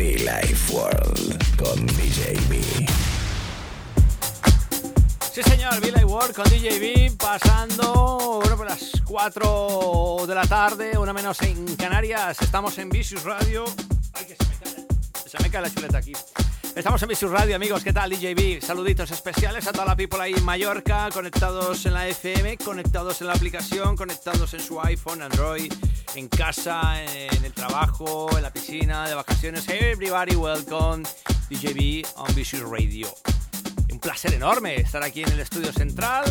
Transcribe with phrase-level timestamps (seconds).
[0.00, 2.88] Be Life World con DJB.
[5.30, 11.12] Sí, señor, Billy World con DJB pasando bueno, por las 4 de la tarde, una
[11.12, 12.40] menos en Canarias.
[12.40, 13.66] Estamos en Vicious Radio.
[14.14, 14.86] Ay, que se me cae,
[15.26, 16.14] se me cae la chuleta aquí.
[16.74, 17.84] Estamos en Vicious Radio, amigos.
[17.84, 18.64] ¿Qué tal, DJB?
[18.64, 23.26] Saluditos especiales a toda la people ahí en Mallorca, conectados en la FM, conectados en
[23.26, 25.70] la aplicación, conectados en su iPhone, Android,
[26.14, 29.64] en casa, en el trabajo, en la piscina, de vacaciones.
[29.68, 31.04] Hey, everybody, welcome.
[31.48, 33.08] DJB on Vicious Radio.
[33.92, 36.24] Un placer enorme estar aquí en el estudio central,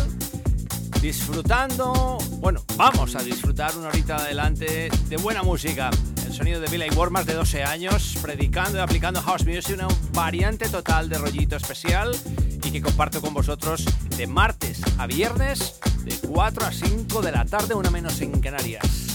[1.00, 5.90] disfrutando, bueno, vamos a disfrutar una horita adelante de buena música.
[6.26, 9.88] El sonido de Billy Ward, más de 12 años, predicando y aplicando house music, una
[10.12, 12.16] variante total de rollito especial
[12.62, 13.84] y que comparto con vosotros
[14.16, 19.09] de martes a viernes, de 4 a 5 de la tarde, una menos en Canarias.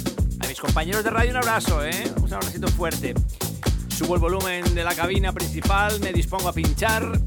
[0.59, 2.11] Compañeros de radio un abrazo, ¿eh?
[2.21, 3.13] Un abracito fuerte.
[3.89, 7.19] Subo el volumen de la cabina principal, me dispongo a pinchar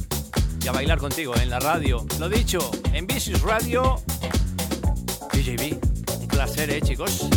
[0.63, 2.07] y a bailar contigo en la radio.
[2.19, 3.97] Lo dicho, en Vicious Radio,
[5.33, 5.79] DJB.
[6.21, 7.29] Un placer, ¿eh, chicos?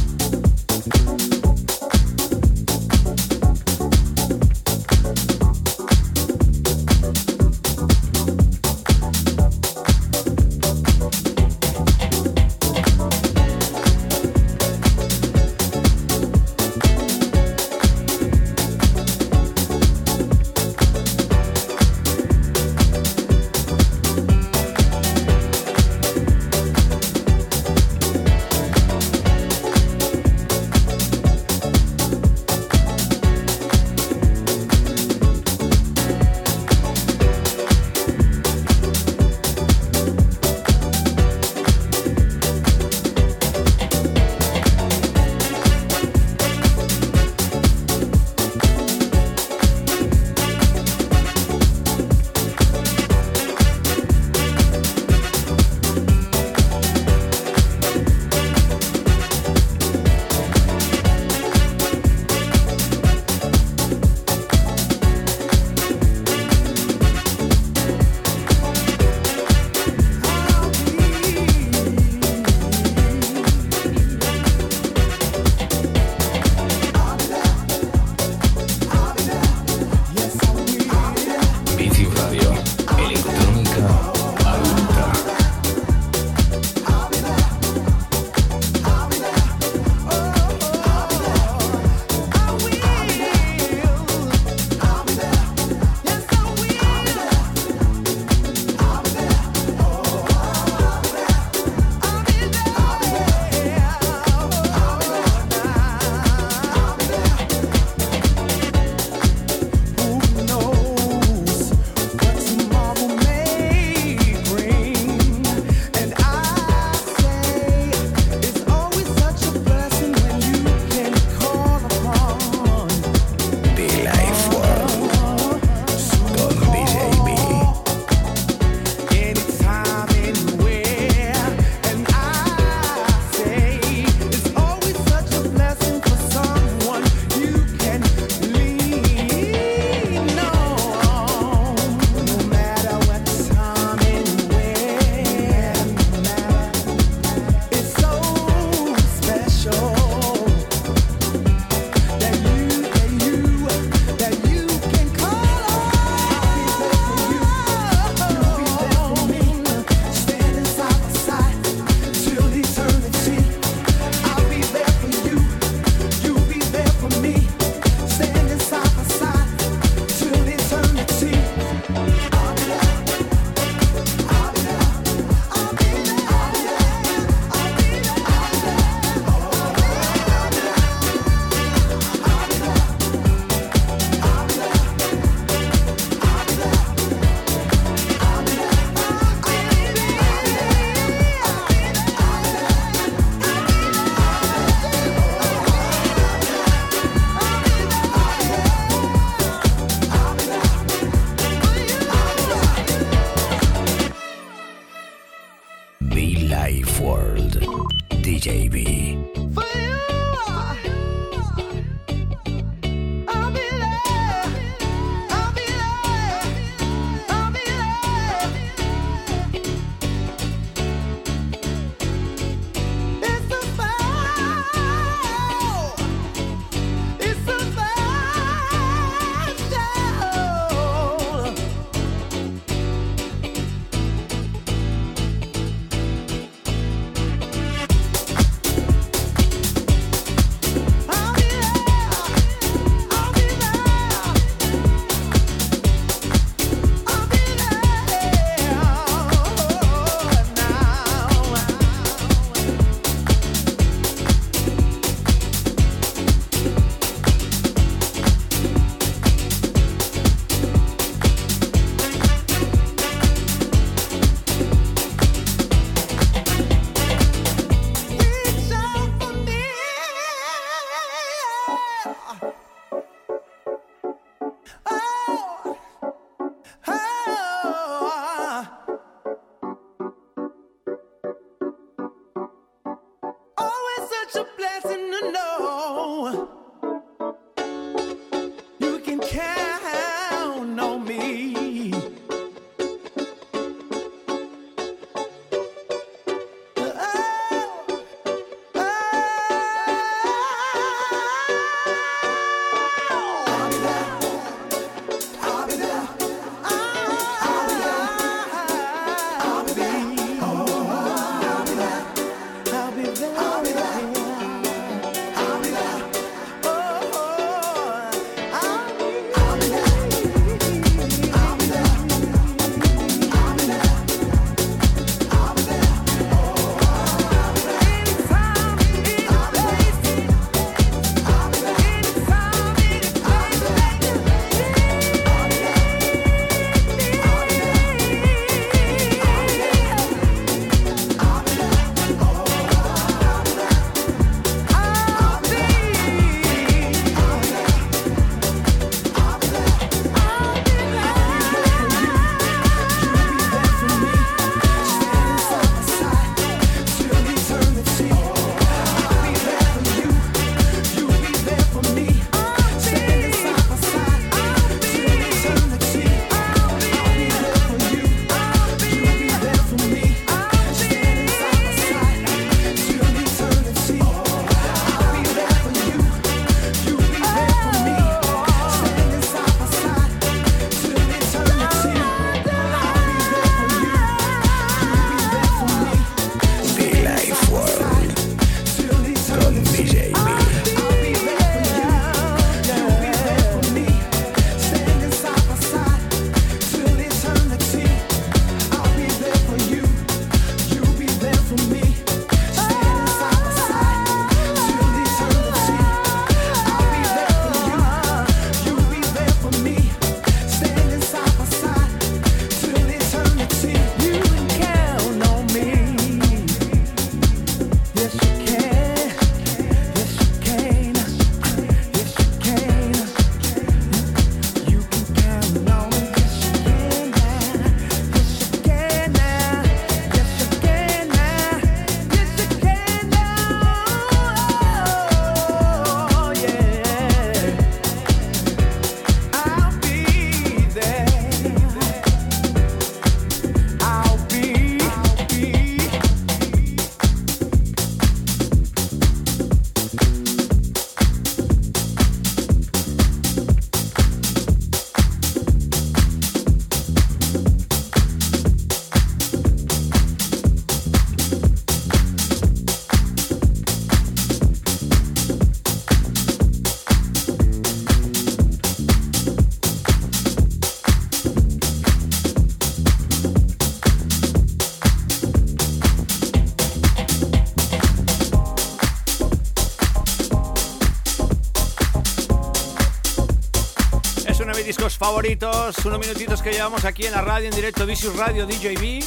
[485.22, 489.04] Unos minutitos que llevamos aquí en la radio, en directo, Vicious Radio DJB.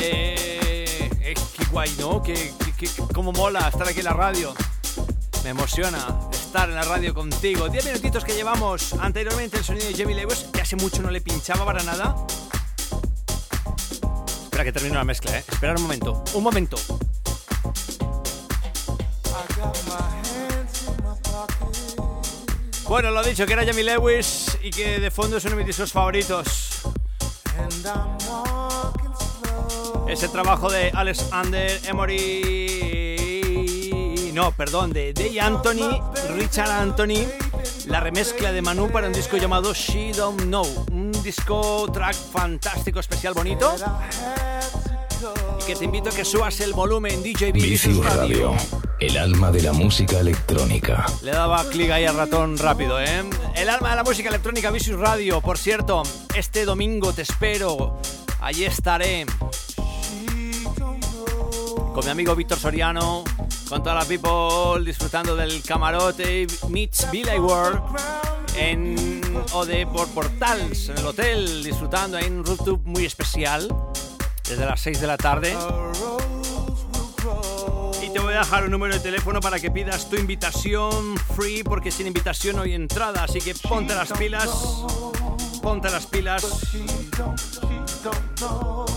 [0.00, 2.22] Eh, qué guay, ¿no?
[2.22, 2.52] Que,
[3.14, 4.54] cómo mola estar aquí en la radio.
[5.44, 5.98] Me emociona
[6.30, 7.70] estar en la radio contigo.
[7.70, 11.22] Diez minutitos que llevamos anteriormente el sonido de Jamie Lewis, que hace mucho no le
[11.22, 12.14] pinchaba para nada.
[14.44, 15.44] Espera que termine la mezcla, ¿eh?
[15.50, 16.76] Espera un momento, un momento.
[22.86, 24.37] Bueno, lo dicho, que era Jamie Lewis
[24.68, 26.82] y que de fondo es uno de mis discos favoritos.
[30.06, 33.00] Ese trabajo de Alex Under, Emory.
[34.34, 36.02] No, perdón, de Day Anthony,
[36.36, 37.26] Richard Anthony.
[37.86, 40.66] La remezcla de Manu para un disco llamado She Don't Know.
[40.92, 43.74] Un disco track fantástico, especial, bonito.
[45.60, 48.54] Y que te invito a que subas el volumen DJ Vicious Radio.
[49.00, 51.06] El alma de la música electrónica.
[51.22, 53.22] Le daba clic ahí al ratón rápido, ¿eh?
[53.54, 55.40] El alma de la música electrónica Vicious Radio.
[55.40, 56.02] Por cierto,
[56.34, 58.00] este domingo te espero.
[58.40, 59.24] Allí estaré.
[61.94, 63.22] Con mi amigo Víctor Soriano.
[63.68, 67.80] Con toda la people disfrutando del camarote Meets Billy World.
[68.56, 73.72] En, o de por Portals, en el hotel, disfrutando en un rooftop muy especial.
[74.42, 75.56] Desde las 6 de la tarde
[78.40, 82.62] dejar un número de teléfono para que pidas tu invitación free, porque sin invitación no
[82.62, 83.24] hay entrada.
[83.24, 84.48] Así que ponte las pilas.
[85.62, 86.46] Ponte las pilas.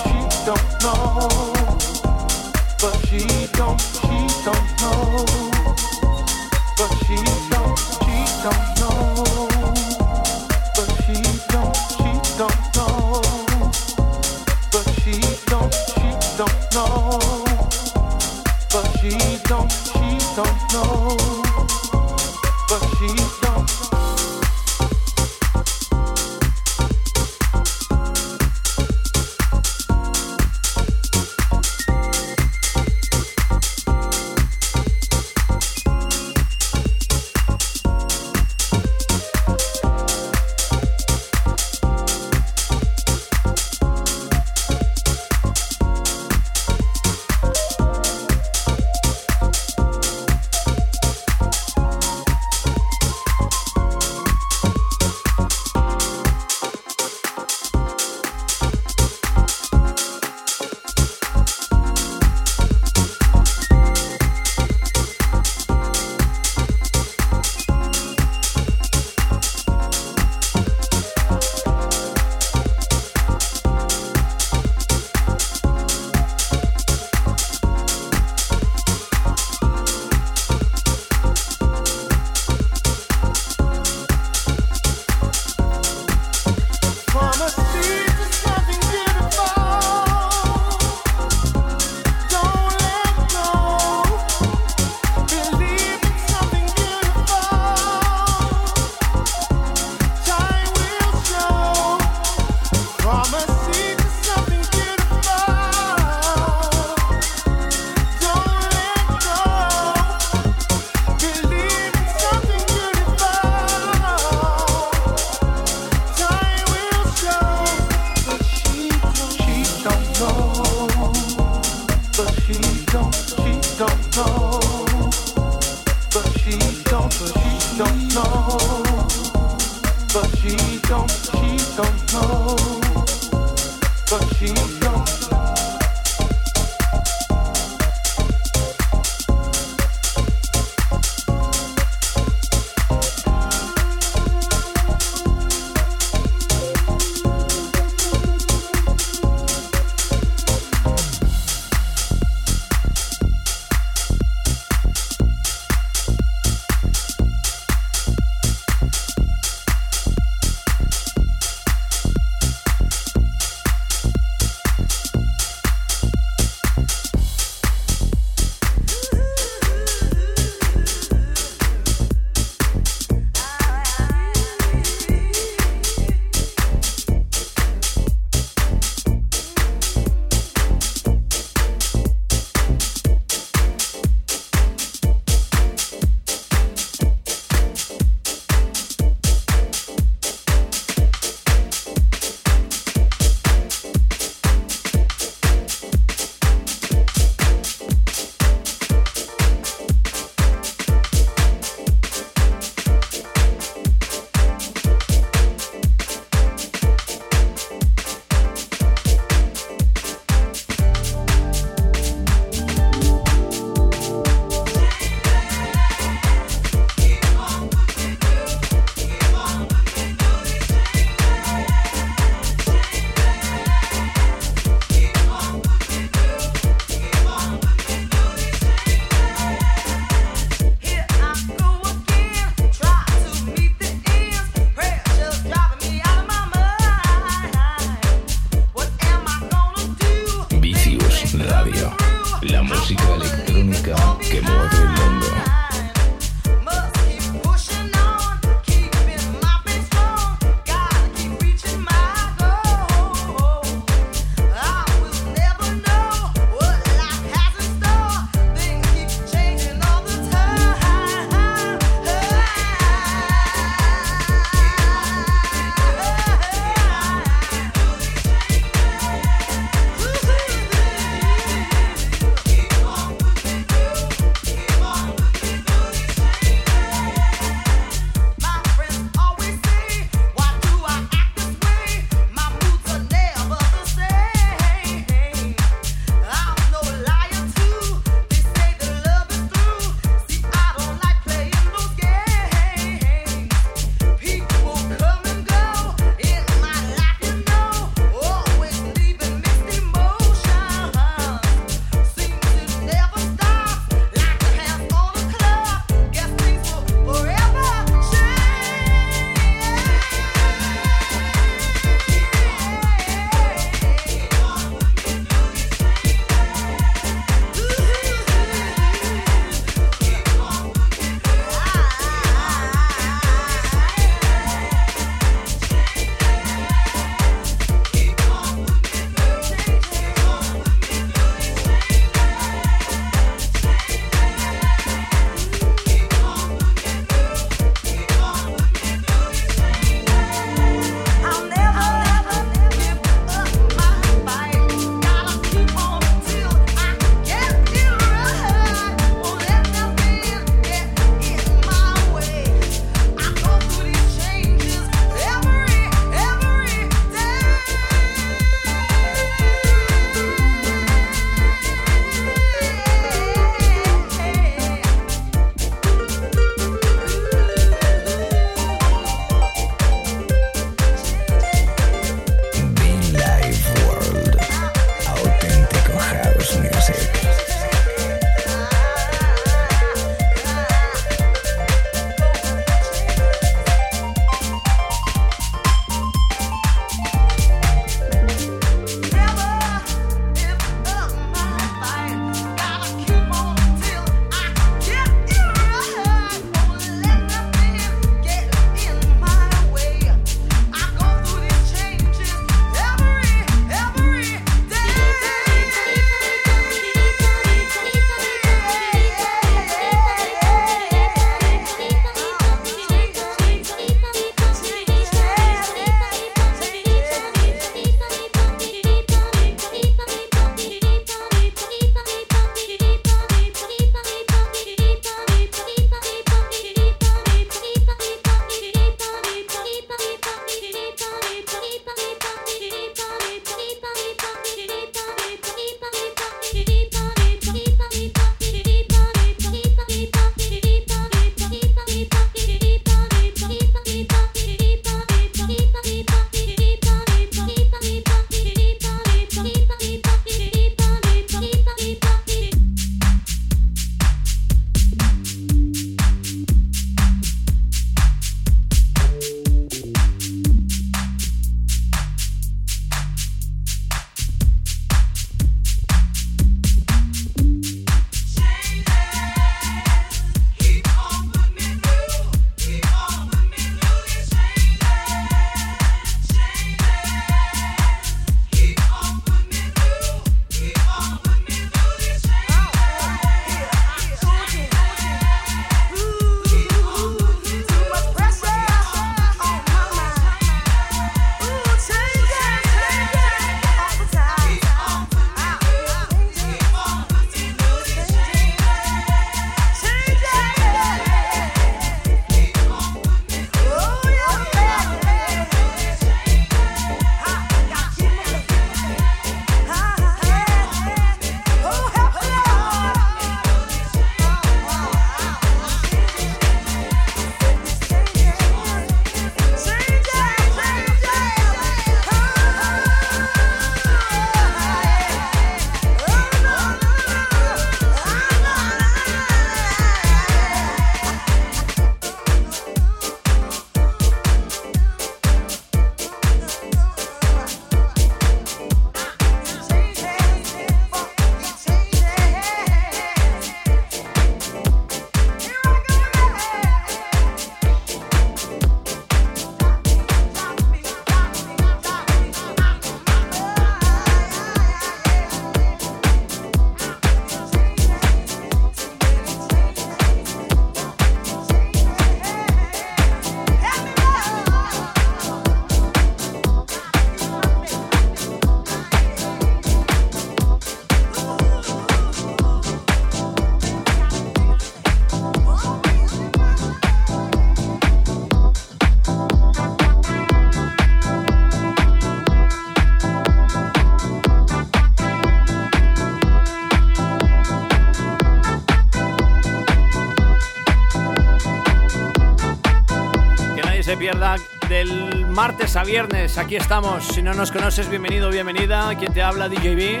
[595.66, 597.04] Martes a viernes, aquí estamos.
[597.08, 598.94] Si no nos conoces, bienvenido, bienvenida.
[598.96, 600.00] Quien te habla, DJB.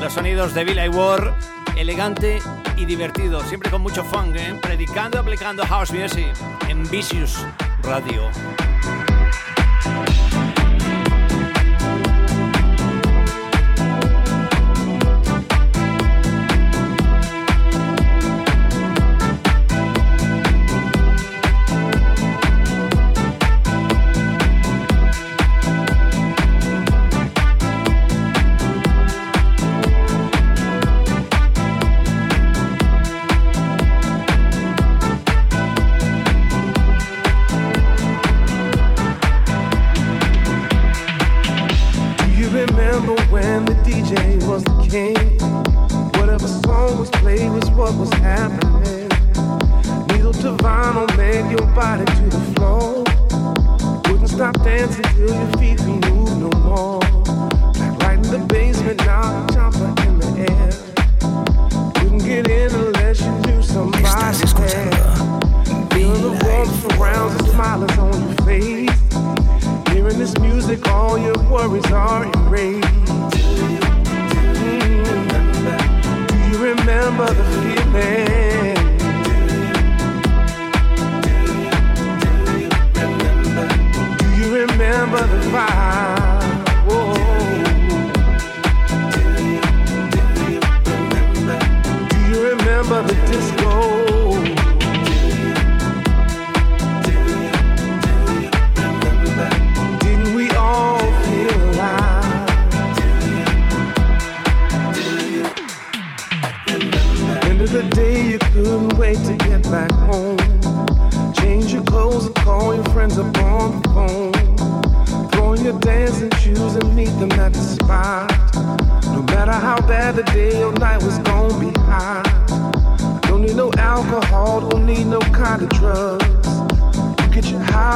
[0.00, 1.34] Los sonidos de Billy Ward,
[1.76, 2.38] elegante
[2.78, 4.58] y divertido, siempre con mucho funk, ¿eh?
[4.62, 6.32] predicando y aplicando house music
[6.70, 7.44] en Vicious
[7.82, 8.22] Radio.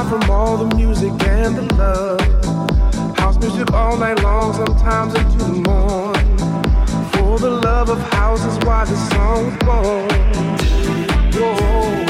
[0.04, 2.20] high from all the music and the love.
[3.16, 6.14] House music all night long, sometimes into the morn.
[7.12, 10.10] For the love of houses, why this song was born.
[11.34, 12.03] Whoa.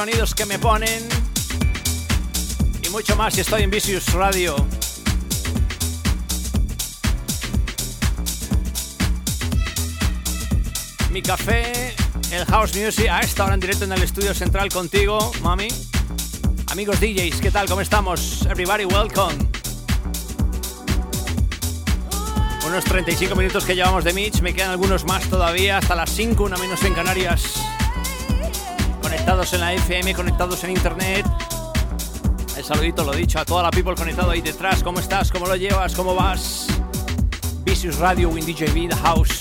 [0.00, 1.06] Sonidos que me ponen
[2.82, 4.56] y mucho más si estoy en Vicious Radio.
[11.10, 11.94] Mi café,
[12.30, 15.68] el House Music, a esta hora en directo en el estudio central contigo, mami.
[16.70, 17.68] Amigos DJs, ¿qué tal?
[17.68, 18.46] ¿Cómo estamos?
[18.46, 19.36] Everybody, welcome.
[22.66, 26.42] Unos 35 minutos que llevamos de Mitch, me quedan algunos más todavía, hasta las 5,
[26.42, 27.69] una menos en Canarias.
[29.20, 31.26] Conectados en la FM, conectados en Internet.
[32.56, 34.82] El saludito, lo dicho, a toda la people conectado ahí detrás.
[34.82, 35.30] ¿Cómo estás?
[35.30, 35.94] ¿Cómo lo llevas?
[35.94, 36.68] ¿Cómo vas?
[37.62, 39.39] Vicious Radio, Win DJB, The House.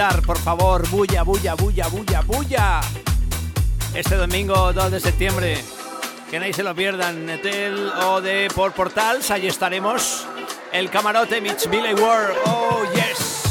[0.00, 2.80] A por favor, bulla, bulla, bulla, bulla, bulla.
[3.92, 5.58] Este domingo 2 de septiembre,
[6.30, 10.26] que nadie se lo pierdan, Netel o de por Portals, ahí estaremos.
[10.72, 13.42] El camarote Mitch Billy World, oh yes.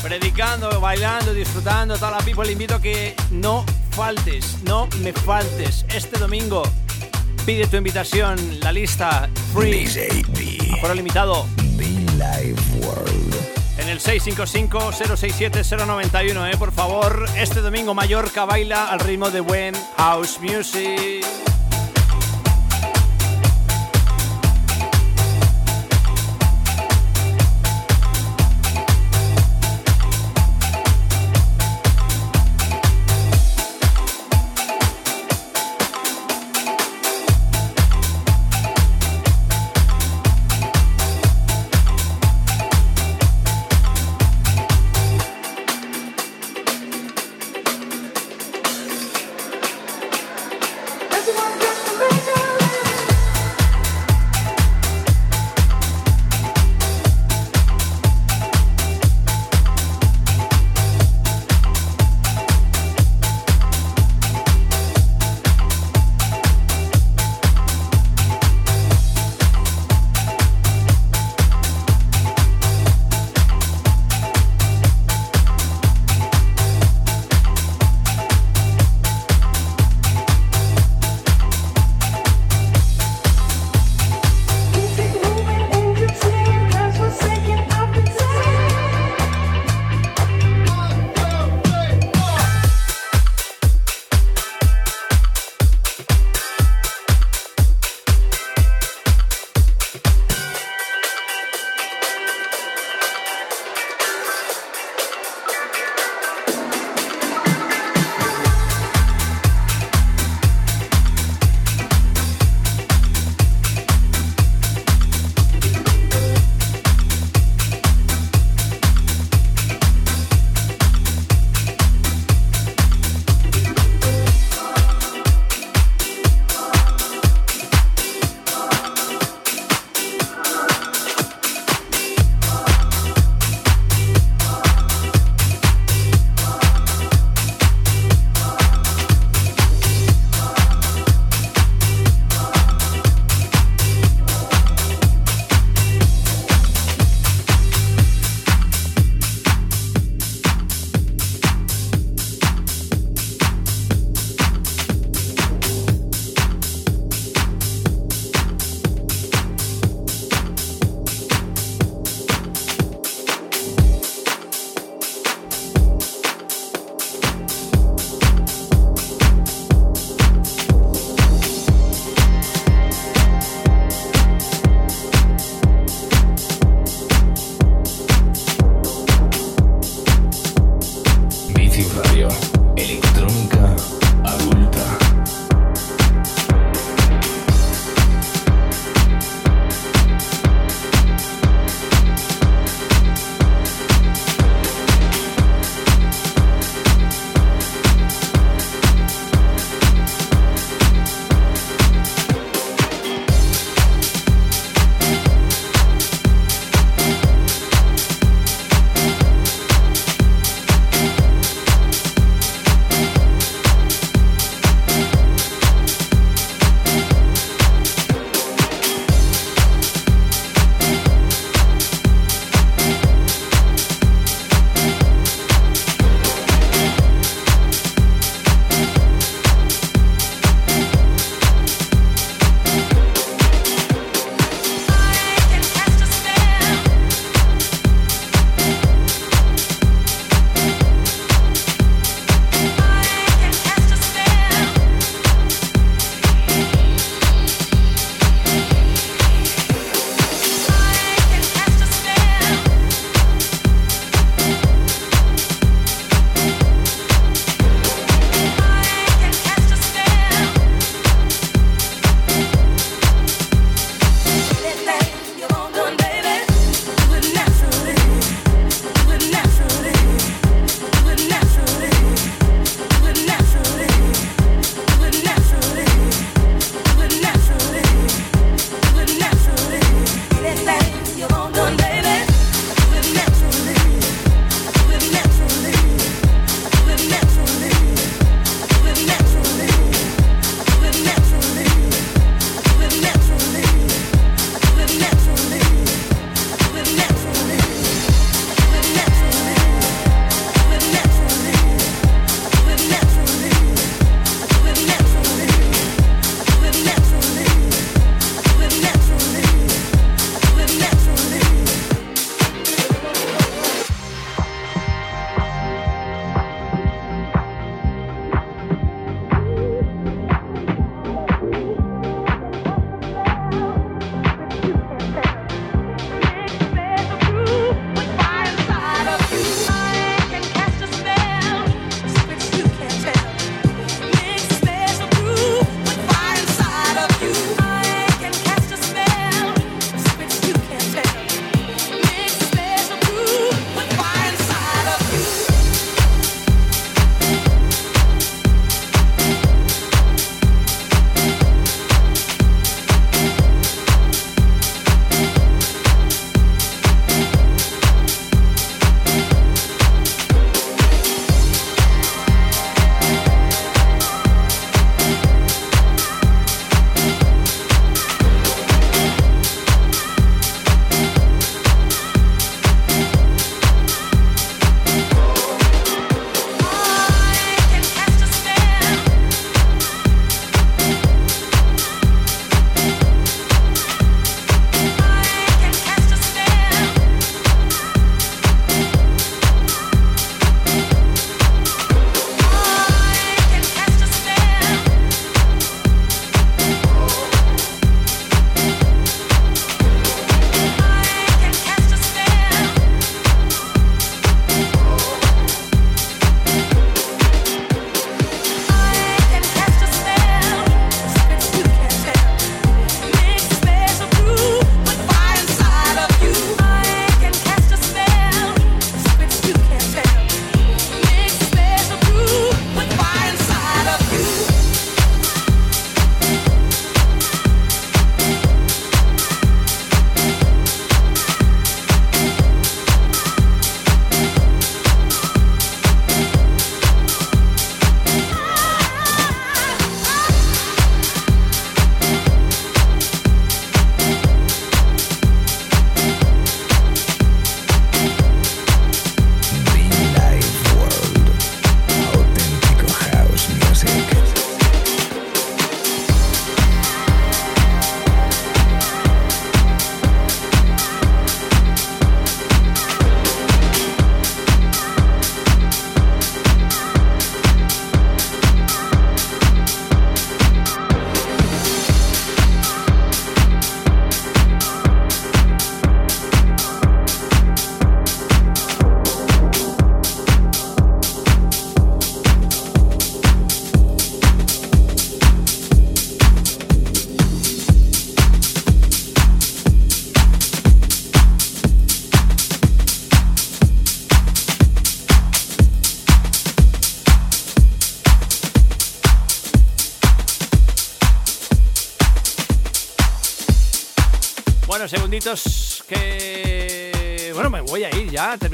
[0.00, 5.84] Predicando, bailando, disfrutando, toda la people, le invito a que no faltes, no me faltes.
[5.88, 6.62] Este domingo
[7.44, 9.88] pide tu invitación, la lista free,
[10.80, 11.46] por limitado.
[12.80, 13.10] World.
[13.10, 13.19] En el
[14.00, 17.26] 655-067-091, eh, por favor.
[17.36, 21.49] Este domingo Mallorca baila al ritmo de buen house music.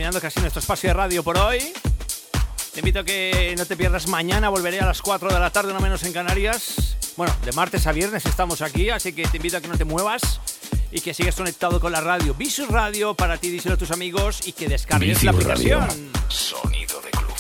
[0.06, 1.58] Terminando casi nuestro espacio de radio por hoy.
[2.72, 5.72] Te invito a que no te pierdas mañana, volveré a las 4 de la tarde,
[5.72, 6.96] no menos en Canarias.
[7.16, 9.84] Bueno, de martes a viernes estamos aquí, así que te invito a que no te
[9.84, 10.40] muevas
[10.92, 12.34] y que sigas conectado con la radio.
[12.34, 15.88] Visus Radio para ti, díselo a tus amigos y que descargues la aplicación.
[16.28, 17.34] Sonido de club.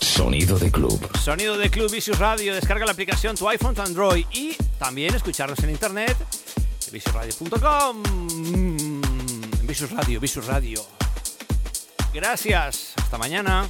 [0.00, 1.18] Sonido de club.
[1.22, 2.56] Sonido de club Visus Radio.
[2.56, 6.16] Descarga la aplicación tu iPhone, tu Android y también escucharnos en internet.
[6.90, 8.02] Visusradio.com.
[9.62, 10.99] Visus Radio, Visus Radio.
[12.12, 12.92] Gracias.
[12.96, 13.68] Hasta mañana.